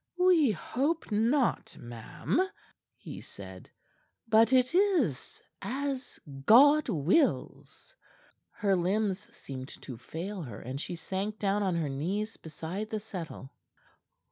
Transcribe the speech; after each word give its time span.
"We 0.17 0.49
hope 0.49 1.11
not, 1.11 1.77
ma'am," 1.79 2.41
he 2.97 3.21
said. 3.21 3.69
"But 4.27 4.51
it 4.51 4.73
is 4.73 5.43
as 5.61 6.19
God 6.47 6.89
wills." 6.89 7.95
Her 8.49 8.75
limbs 8.75 9.27
seemed 9.31 9.67
to 9.83 9.97
fail 9.97 10.41
her, 10.41 10.59
and 10.59 10.81
she 10.81 10.95
sank 10.95 11.37
down 11.37 11.61
on 11.61 11.75
her 11.75 11.87
knees 11.87 12.35
beside 12.37 12.89
the 12.89 12.99
settle. 12.99 13.51